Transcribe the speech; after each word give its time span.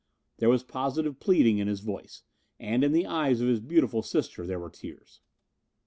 There 0.39 0.49
was 0.49 0.63
positive 0.63 1.19
pleading 1.19 1.59
in 1.59 1.67
his 1.67 1.81
voice, 1.81 2.23
and 2.59 2.83
in 2.83 2.91
the 2.91 3.05
eyes 3.05 3.39
of 3.39 3.47
his 3.47 3.59
beautiful 3.59 4.01
sister 4.01 4.47
there 4.47 4.57
were 4.57 4.71
tears. 4.71 5.19